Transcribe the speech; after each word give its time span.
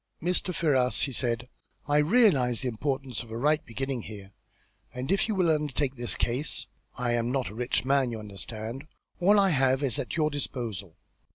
"Mr. 0.19 0.51
Ferrars," 0.51 1.03
he 1.03 1.11
said, 1.11 1.47
"I 1.87 1.99
realise 1.99 2.63
the 2.63 2.67
importance 2.67 3.21
of 3.21 3.29
a 3.29 3.37
right 3.37 3.63
beginning 3.63 4.01
here, 4.01 4.31
and 4.91 5.11
if 5.11 5.27
you 5.27 5.35
will 5.35 5.51
undertake 5.51 5.93
this 5.93 6.15
case 6.15 6.65
I 6.97 7.11
am 7.11 7.31
not 7.31 7.49
a 7.49 7.53
rich 7.53 7.85
man, 7.85 8.09
you 8.09 8.17
understand 8.17 8.87
all 9.19 9.39
I 9.39 9.49
have 9.51 9.83
is 9.83 9.99
at 9.99 10.17
your 10.17 10.31
disposal. 10.31 10.97